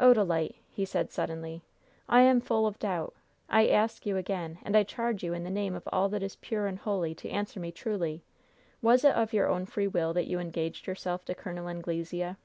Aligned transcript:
"Odalite," 0.00 0.54
he 0.70 0.86
said, 0.86 1.12
suddenly, 1.12 1.60
"I 2.08 2.22
am 2.22 2.40
full 2.40 2.66
of 2.66 2.78
doubt. 2.78 3.12
I 3.50 3.68
ask 3.68 4.06
you 4.06 4.16
again, 4.16 4.56
and 4.62 4.74
I 4.74 4.82
charge 4.82 5.22
you 5.22 5.34
in 5.34 5.44
the 5.44 5.50
name 5.50 5.74
of 5.74 5.86
all 5.92 6.08
that 6.08 6.22
is 6.22 6.36
pure 6.36 6.66
and 6.66 6.78
holy, 6.78 7.14
to 7.16 7.28
answer 7.28 7.60
me 7.60 7.70
truly: 7.70 8.22
Was 8.80 9.04
it 9.04 9.12
of 9.14 9.34
your 9.34 9.46
own 9.50 9.66
free 9.66 9.86
will 9.86 10.14
that 10.14 10.26
you 10.26 10.38
engaged 10.38 10.86
yourself 10.86 11.26
to 11.26 11.34
Col. 11.34 11.68
Anglesea?" 11.68 12.36